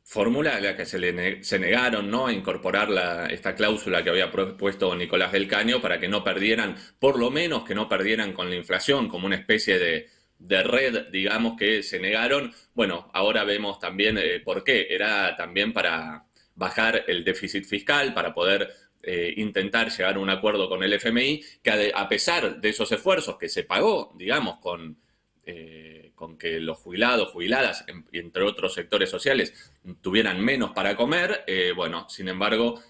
Fórmula 0.02 0.56
a 0.56 0.60
la 0.60 0.74
que 0.74 0.86
se, 0.86 0.98
le 0.98 1.44
se 1.44 1.58
negaron 1.58 2.10
¿no? 2.10 2.26
a 2.28 2.32
incorporar 2.32 2.88
la- 2.88 3.26
esta 3.26 3.54
cláusula 3.54 4.02
que 4.02 4.08
había 4.08 4.30
propuesto 4.30 4.94
Nicolás 4.96 5.32
del 5.32 5.46
Caño 5.46 5.82
para 5.82 6.00
que 6.00 6.08
no 6.08 6.24
perdieran, 6.24 6.76
por 6.98 7.18
lo 7.18 7.30
menos 7.30 7.62
que 7.64 7.74
no 7.74 7.88
perdieran 7.90 8.32
con 8.32 8.48
la 8.48 8.56
inflación, 8.56 9.08
como 9.08 9.26
una 9.26 9.36
especie 9.36 9.78
de, 9.78 10.08
de 10.38 10.62
red, 10.62 11.08
digamos, 11.10 11.56
que 11.58 11.82
se 11.82 11.98
negaron. 12.00 12.52
Bueno, 12.74 13.10
ahora 13.12 13.44
vemos 13.44 13.78
también 13.78 14.18
eh, 14.18 14.40
por 14.40 14.64
qué. 14.64 14.86
Era 14.90 15.36
también 15.36 15.72
para 15.72 16.24
bajar 16.54 17.04
el 17.08 17.24
déficit 17.24 17.64
fiscal, 17.64 18.14
para 18.14 18.34
poder 18.34 18.68
eh, 19.02 19.34
intentar 19.36 19.90
llegar 19.90 20.16
a 20.16 20.20
un 20.20 20.30
acuerdo 20.30 20.68
con 20.68 20.82
el 20.82 20.92
FMI, 20.92 21.42
que 21.62 21.92
a, 21.94 22.08
pesar 22.08 22.60
de 22.60 22.68
esos 22.68 22.90
esfuerzos 22.92 23.36
que 23.38 23.48
se 23.48 23.64
pagó, 23.64 24.12
digamos, 24.16 24.58
con 24.60 24.98
eh, 25.44 26.12
con 26.14 26.36
que 26.36 26.60
los 26.60 26.78
jubilados, 26.78 27.30
jubiladas, 27.30 27.84
en- 27.88 28.04
entre 28.12 28.42
otros 28.42 28.74
sectores 28.74 29.08
sociales, 29.08 29.72
tuvieran 30.02 30.40
menos 30.44 30.72
para 30.72 30.94
comer, 30.96 31.44
bueno, 31.74 32.06
sin 32.10 32.28
embargo, 32.28 32.82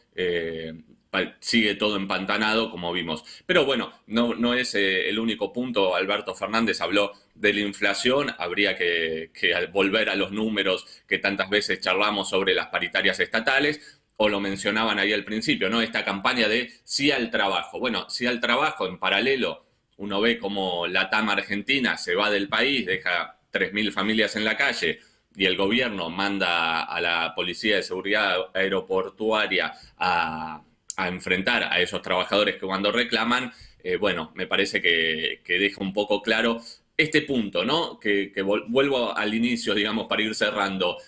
sigue 1.41 1.75
todo 1.75 1.97
empantanado, 1.97 2.71
como 2.71 2.93
vimos. 2.93 3.25
Pero 3.47 3.65
bueno, 3.65 3.93
no, 4.07 4.35
no 4.35 4.55
es 4.55 4.75
eh, 4.75 5.09
el 5.09 5.19
único 5.19 5.53
punto. 5.53 5.95
Alberto 5.95 6.35
Fernández 6.35 6.81
habló 6.81 7.12
de 7.35 7.53
la 7.53 7.61
inflación, 7.61 8.35
habría 8.38 8.77
que, 8.77 9.31
volver 9.73 10.11
a 10.11 10.17
los 10.17 10.33
números 10.33 11.03
que 11.07 11.19
tantas 11.19 11.50
veces 11.50 11.81
charlamos 11.81 12.29
sobre 12.29 12.55
las 12.55 12.69
paritarias 12.69 13.21
estatales. 13.21 14.00
O 14.21 14.29
lo 14.29 14.41
mencionaban 14.41 14.99
ahí 14.99 15.12
al 15.12 15.25
principio, 15.25 15.71
¿no? 15.71 15.81
Esta 15.81 16.05
campaña 16.05 16.49
de 16.49 16.73
sí 16.83 17.12
al 17.12 17.31
trabajo. 17.31 17.79
Bueno, 17.79 18.11
sí 18.11 18.27
al 18.27 18.41
trabajo 18.41 18.87
en 18.87 18.99
paralelo 18.99 19.69
uno 19.99 20.21
ve 20.21 20.38
como 20.38 20.87
la 20.87 21.11
TAM 21.11 21.29
Argentina 21.31 21.97
se 21.97 22.15
va 22.15 22.31
del 22.31 22.49
país, 22.49 22.87
deja 22.87 23.37
3.000 23.53 23.93
familias 23.93 24.37
en 24.37 24.45
la 24.45 24.57
calle 24.57 25.00
y 25.35 25.45
el 25.45 25.57
gobierno 25.57 26.09
manda 26.09 26.83
a 26.83 27.00
la 27.00 27.33
Policía 27.35 27.77
de 27.77 27.83
Seguridad 27.83 28.50
Aeroportuaria 28.55 29.73
a, 29.99 30.62
a 30.99 31.09
enfrentar 31.09 31.62
a 31.64 31.81
esos 31.81 32.02
trabajadores 32.02 32.57
que 32.57 32.67
cuando 32.67 32.93
reclaman, 32.93 33.52
eh, 33.83 33.97
bueno, 33.97 34.33
me 34.35 34.47
parece 34.47 34.83
que, 34.83 35.40
que 35.45 35.59
deja 35.59 35.81
un 35.81 35.93
poco 35.93 36.21
claro 36.21 36.61
este 36.99 37.23
punto, 37.23 37.64
¿no? 37.64 37.99
Que, 38.00 38.33
vuelvo 38.43 39.17
al 39.17 39.33
inicio, 39.33 39.75
digamos, 39.75 40.09
para 40.09 40.23
ir 40.23 40.35
cerrando. 40.35 40.99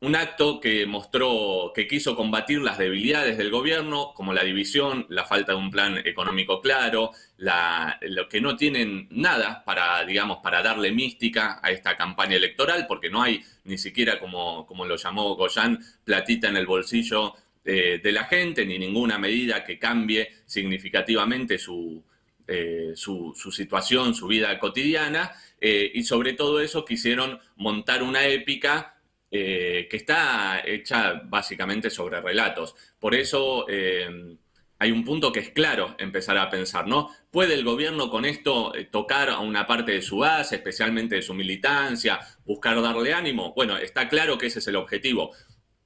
Un 0.00 0.16
acto 0.16 0.60
que 0.60 0.84
mostró 0.84 1.72
que 1.74 1.86
quiso 1.88 2.14
combatir 2.14 2.60
las 2.60 2.76
debilidades 2.76 3.38
del 3.38 3.50
gobierno, 3.50 4.12
como 4.14 4.34
la 4.34 4.44
división, 4.44 5.06
la 5.08 5.24
falta 5.24 5.52
de 5.52 5.58
un 5.58 5.70
plan 5.70 5.96
económico 6.04 6.60
claro, 6.60 7.12
la, 7.38 7.98
lo 8.02 8.28
que 8.28 8.42
no 8.42 8.54
tienen 8.54 9.08
nada 9.10 9.64
para, 9.64 10.04
digamos, 10.04 10.40
para 10.42 10.62
darle 10.62 10.92
mística 10.92 11.58
a 11.62 11.70
esta 11.70 11.96
campaña 11.96 12.36
electoral, 12.36 12.84
porque 12.86 13.08
no 13.08 13.22
hay 13.22 13.42
ni 13.64 13.78
siquiera, 13.78 14.20
como, 14.20 14.66
como 14.66 14.84
lo 14.84 14.96
llamó 14.96 15.36
Goyan, 15.36 15.78
platita 16.04 16.48
en 16.48 16.58
el 16.58 16.66
bolsillo 16.66 17.34
eh, 17.66 17.98
de 18.02 18.12
la 18.12 18.24
gente, 18.24 18.66
ni 18.66 18.78
ninguna 18.78 19.18
medida 19.18 19.64
que 19.64 19.78
cambie 19.78 20.42
significativamente 20.44 21.56
su, 21.56 22.04
eh, 22.46 22.92
su, 22.94 23.32
situación, 23.50 24.14
su 24.14 24.26
vida 24.26 24.58
cotidiana, 24.58 25.32
eh, 25.58 25.90
y 25.94 26.02
sobre 26.02 26.34
todo 26.34 26.60
eso 26.60 26.84
quisieron 26.84 27.40
montar 27.56 28.02
una 28.02 28.26
épica 28.26 28.90
que 29.30 29.88
está 29.90 30.62
hecha 30.64 31.22
básicamente 31.24 31.90
sobre 31.90 32.20
relatos. 32.20 32.76
Por 33.00 33.16
eso 33.16 33.66
hay 33.66 34.92
un 34.92 35.04
punto 35.04 35.32
que 35.32 35.40
es 35.40 35.50
claro 35.50 35.96
empezar 35.98 36.38
a 36.38 36.48
pensar, 36.48 36.86
¿no? 36.86 37.10
¿Puede 37.32 37.54
el 37.54 37.64
gobierno 37.64 38.10
con 38.10 38.24
esto 38.26 38.72
tocar 38.92 39.30
a 39.30 39.40
una 39.40 39.66
parte 39.66 39.90
de 39.90 40.02
su 40.02 40.18
base, 40.18 40.54
especialmente 40.54 41.16
de 41.16 41.22
su 41.22 41.34
militancia, 41.34 42.20
buscar 42.44 42.80
darle 42.80 43.12
ánimo? 43.12 43.52
Bueno, 43.54 43.76
está 43.76 44.08
claro 44.08 44.38
que 44.38 44.46
ese 44.46 44.60
es 44.60 44.68
el 44.68 44.76
objetivo. 44.76 45.32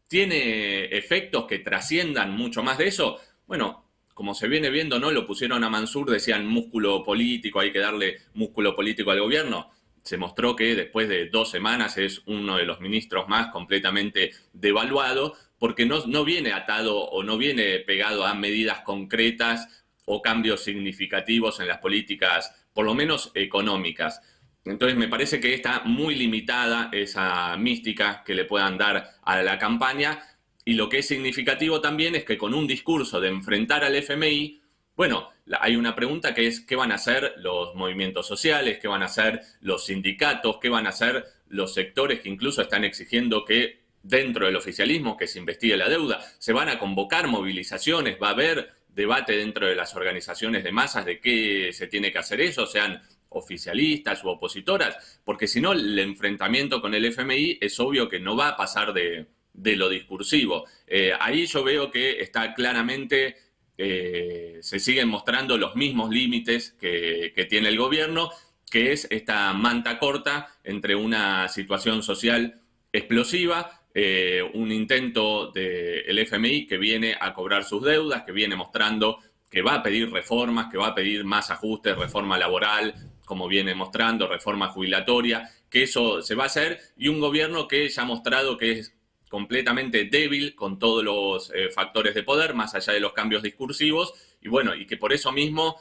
¿Tiene 0.08 0.86
efectos 0.86 1.46
que 1.46 1.60
trasciendan 1.60 2.32
mucho 2.32 2.62
más 2.62 2.78
de 2.78 2.88
eso? 2.88 3.18
Bueno, 3.46 3.84
como 4.14 4.34
se 4.34 4.48
viene 4.48 4.70
viendo, 4.70 4.98
¿no? 4.98 5.12
Lo 5.12 5.26
pusieron 5.26 5.62
a 5.62 5.70
Mansur, 5.70 6.10
decían 6.10 6.46
músculo 6.46 7.04
político, 7.04 7.60
hay 7.60 7.70
que 7.70 7.78
darle 7.78 8.18
músculo 8.34 8.74
político 8.74 9.12
al 9.12 9.20
gobierno 9.20 9.70
se 10.08 10.16
mostró 10.16 10.56
que 10.56 10.74
después 10.74 11.06
de 11.06 11.28
dos 11.28 11.50
semanas 11.50 11.98
es 11.98 12.22
uno 12.24 12.56
de 12.56 12.64
los 12.64 12.80
ministros 12.80 13.28
más 13.28 13.48
completamente 13.48 14.32
devaluado, 14.54 15.34
porque 15.58 15.84
no, 15.84 16.06
no 16.06 16.24
viene 16.24 16.52
atado 16.52 16.98
o 16.98 17.22
no 17.22 17.36
viene 17.36 17.80
pegado 17.80 18.24
a 18.24 18.32
medidas 18.32 18.80
concretas 18.80 19.84
o 20.06 20.22
cambios 20.22 20.62
significativos 20.62 21.60
en 21.60 21.68
las 21.68 21.78
políticas, 21.78 22.54
por 22.72 22.86
lo 22.86 22.94
menos 22.94 23.30
económicas. 23.34 24.22
Entonces 24.68 24.98
me 24.98 25.08
parece 25.08 25.40
que 25.40 25.54
está 25.54 25.80
muy 25.84 26.14
limitada 26.14 26.90
esa 26.92 27.56
mística 27.56 28.22
que 28.24 28.34
le 28.34 28.44
puedan 28.44 28.76
dar 28.76 29.16
a 29.22 29.42
la 29.42 29.58
campaña. 29.58 30.22
Y 30.64 30.74
lo 30.74 30.88
que 30.88 30.98
es 30.98 31.08
significativo 31.08 31.80
también 31.80 32.14
es 32.14 32.24
que 32.24 32.36
con 32.36 32.52
un 32.52 32.66
discurso 32.66 33.20
de 33.20 33.28
enfrentar 33.28 33.82
al 33.84 33.94
FMI, 33.94 34.60
bueno, 34.94 35.30
hay 35.60 35.76
una 35.76 35.94
pregunta 35.94 36.34
que 36.34 36.46
es 36.46 36.60
qué 36.60 36.76
van 36.76 36.92
a 36.92 36.96
hacer 36.96 37.34
los 37.38 37.74
movimientos 37.74 38.26
sociales, 38.26 38.78
qué 38.78 38.88
van 38.88 39.02
a 39.02 39.06
hacer 39.06 39.40
los 39.60 39.86
sindicatos, 39.86 40.58
qué 40.60 40.68
van 40.68 40.86
a 40.86 40.90
hacer 40.90 41.24
los 41.48 41.72
sectores 41.72 42.20
que 42.20 42.28
incluso 42.28 42.60
están 42.60 42.84
exigiendo 42.84 43.44
que 43.44 43.80
dentro 44.02 44.46
del 44.46 44.56
oficialismo 44.56 45.16
que 45.16 45.26
se 45.26 45.38
investigue 45.38 45.76
la 45.76 45.88
deuda, 45.88 46.20
se 46.38 46.52
van 46.52 46.68
a 46.68 46.78
convocar 46.78 47.26
movilizaciones, 47.26 48.18
va 48.22 48.28
a 48.28 48.32
haber 48.32 48.72
debate 48.88 49.36
dentro 49.36 49.66
de 49.66 49.76
las 49.76 49.94
organizaciones 49.94 50.64
de 50.64 50.72
masas 50.72 51.06
de 51.06 51.20
qué 51.20 51.70
se 51.72 51.86
tiene 51.86 52.12
que 52.12 52.18
hacer 52.18 52.40
eso, 52.40 52.66
sean 52.66 53.00
oficialistas 53.30 54.24
u 54.24 54.28
opositoras, 54.28 55.20
porque 55.24 55.46
si 55.46 55.60
no 55.60 55.72
el 55.72 55.98
enfrentamiento 55.98 56.80
con 56.80 56.94
el 56.94 57.04
FMI 57.04 57.58
es 57.60 57.78
obvio 57.80 58.08
que 58.08 58.20
no 58.20 58.36
va 58.36 58.48
a 58.48 58.56
pasar 58.56 58.92
de, 58.92 59.26
lo 59.52 59.88
discursivo. 59.88 60.64
Eh, 60.86 61.12
ahí 61.18 61.46
yo 61.46 61.64
veo 61.64 61.90
que 61.90 62.20
está 62.20 62.54
claramente 62.54 63.36
eh, 63.80 64.58
se 64.60 64.80
siguen 64.80 65.08
mostrando 65.08 65.56
los 65.56 65.76
mismos 65.76 66.10
límites 66.10 66.72
que, 66.80 67.46
tiene 67.48 67.68
el 67.68 67.78
gobierno, 67.78 68.30
que 68.68 68.92
es 68.92 69.06
esta 69.08 69.52
manta 69.52 70.00
corta 70.00 70.48
entre 70.64 70.96
una 70.96 71.46
situación 71.48 72.02
social 72.02 72.60
explosiva, 72.92 73.82
eh, 73.94 74.42
un 74.54 74.72
intento 74.72 75.52
del 75.52 76.18
FMI 76.18 76.66
que 76.66 76.76
viene 76.76 77.16
a 77.18 77.32
cobrar 77.32 77.62
sus 77.62 77.84
deudas, 77.84 78.24
que 78.24 78.32
viene 78.32 78.56
mostrando 78.56 79.20
que 79.48 79.62
va 79.62 79.74
a 79.74 79.82
pedir 79.82 80.10
reformas, 80.10 80.66
que 80.70 80.76
va 80.76 80.88
a 80.88 80.94
pedir 80.94 81.24
más 81.24 81.50
ajustes, 81.50 81.96
reforma 81.96 82.36
laboral, 82.36 82.94
como 83.28 83.46
viene 83.46 83.74
mostrando, 83.74 84.26
reforma 84.26 84.68
jubilatoria, 84.68 85.48
que 85.68 85.82
eso 85.82 86.22
se 86.22 86.34
va 86.34 86.44
a 86.44 86.46
hacer, 86.46 86.80
y 86.96 87.08
un 87.08 87.20
gobierno 87.20 87.68
que 87.68 87.86
ya 87.88 88.02
ha 88.02 88.06
mostrado 88.06 88.56
que 88.56 88.72
es 88.72 88.94
completamente 89.28 90.06
débil 90.06 90.54
con 90.54 90.78
todos 90.78 91.04
los 91.04 91.52
eh, 91.54 91.68
factores 91.68 92.14
de 92.14 92.22
poder, 92.22 92.54
más 92.54 92.74
allá 92.74 92.94
de 92.94 93.00
los 93.00 93.12
cambios 93.12 93.42
discursivos, 93.42 94.14
y 94.40 94.48
bueno, 94.48 94.74
y 94.74 94.86
que 94.86 94.96
por 94.96 95.12
eso 95.12 95.30
mismo, 95.30 95.76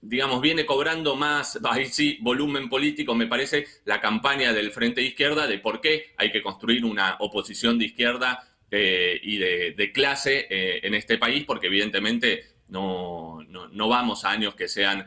digamos, 0.00 0.40
viene 0.40 0.64
cobrando 0.64 1.16
más, 1.16 1.58
ahí 1.68 1.86
sí, 1.86 2.18
volumen 2.20 2.68
político, 2.68 3.16
me 3.16 3.26
parece, 3.26 3.66
la 3.84 4.00
campaña 4.00 4.52
del 4.52 4.70
Frente 4.70 5.02
Izquierda 5.02 5.48
de 5.48 5.58
por 5.58 5.80
qué 5.80 6.14
hay 6.16 6.30
que 6.30 6.42
construir 6.42 6.84
una 6.84 7.16
oposición 7.18 7.78
de 7.78 7.86
izquierda 7.86 8.48
eh, 8.70 9.18
y 9.22 9.38
de, 9.38 9.90
clase 9.92 10.46
eh, 10.48 10.80
en 10.84 10.94
este 10.94 11.18
país, 11.18 11.44
porque 11.44 11.66
evidentemente 11.66 12.58
no, 12.68 13.42
no, 13.48 13.88
vamos 13.88 14.24
a 14.24 14.30
años 14.30 14.54
que 14.54 14.68
sean 14.68 15.06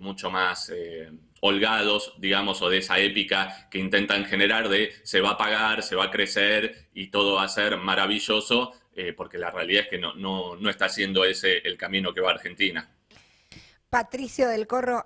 mucho 0.00 0.30
más 0.30 0.72
holgados, 1.44 2.14
digamos, 2.18 2.62
o 2.62 2.70
de 2.70 2.78
esa 2.78 3.00
épica 3.00 3.68
que 3.68 3.78
intentan 3.78 4.24
generar 4.24 4.68
de 4.68 4.92
se 5.02 5.20
va 5.20 5.30
a 5.30 5.36
pagar, 5.36 5.82
se 5.82 5.96
va 5.96 6.04
a 6.04 6.10
crecer 6.10 6.88
y 6.94 7.08
todo 7.08 7.34
va 7.34 7.42
a 7.42 7.48
ser 7.48 7.78
maravilloso, 7.78 8.72
eh, 8.94 9.12
porque 9.12 9.38
la 9.38 9.50
realidad 9.50 9.82
es 9.82 9.88
que 9.88 9.98
no, 9.98 10.14
no, 10.14 10.54
no 10.54 10.70
está 10.70 10.88
siendo 10.88 11.24
ese 11.24 11.58
el 11.58 11.76
camino 11.76 12.14
que 12.14 12.20
va 12.20 12.30
Argentina. 12.30 12.88
Patricio 13.90 14.48
del 14.48 14.68
Corro. 14.68 15.04